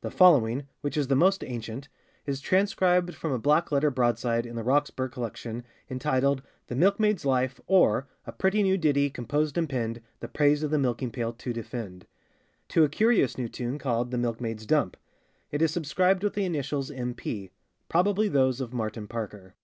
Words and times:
The 0.00 0.10
following, 0.10 0.66
which 0.80 0.96
is 0.96 1.06
the 1.06 1.14
most 1.14 1.44
ancient, 1.44 1.88
is 2.26 2.40
transcribed 2.40 3.14
from 3.14 3.30
a 3.30 3.38
black 3.38 3.70
letter 3.70 3.88
broadside 3.88 4.44
in 4.44 4.56
the 4.56 4.64
Roxburgh 4.64 5.12
Collection, 5.12 5.62
entitled 5.88 6.42
The 6.66 6.74
Milke 6.74 6.98
maid's 6.98 7.24
Life; 7.24 7.60
or, 7.68 8.08
a 8.26 8.32
pretty 8.32 8.64
new 8.64 8.76
ditty 8.76 9.10
composed 9.10 9.56
and 9.56 9.68
penned, 9.68 10.02
the 10.18 10.26
praise 10.26 10.64
of 10.64 10.72
the 10.72 10.76
Milking 10.80 11.12
pail 11.12 11.32
to 11.34 11.52
defend. 11.52 12.08
To 12.70 12.82
a 12.82 12.88
curious 12.88 13.38
new 13.38 13.48
tune 13.48 13.78
called 13.78 14.10
the 14.10 14.18
Milke 14.18 14.40
maid's 14.40 14.66
Dump. 14.66 14.96
It 15.52 15.62
is 15.62 15.70
subscribed 15.70 16.24
with 16.24 16.34
the 16.34 16.44
initials 16.44 16.90
M. 16.90 17.14
P.; 17.14 17.52
probably 17.88 18.26
those 18.26 18.60
of 18.60 18.72
Martin 18.74 19.06
Parker. 19.06 19.54